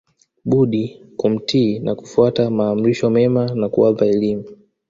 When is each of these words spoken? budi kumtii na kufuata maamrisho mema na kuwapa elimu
budi 0.45 1.01
kumtii 1.17 1.79
na 1.79 1.95
kufuata 1.95 2.49
maamrisho 2.49 3.09
mema 3.09 3.53
na 3.55 3.69
kuwapa 3.69 4.05
elimu 4.05 4.43